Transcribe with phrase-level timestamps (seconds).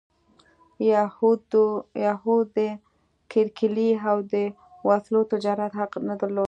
[2.05, 2.57] یهودو د
[3.31, 4.35] کرکیلې او د
[4.87, 6.39] وسلو تجارت حق نه درلود.